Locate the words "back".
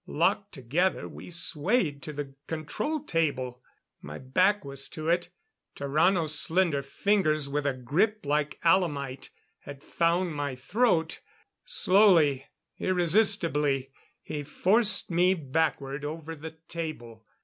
4.17-4.65